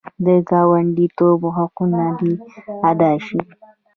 [0.25, 2.33] د ګاونډیتوب حقونه دې
[2.89, 3.39] ادا شي.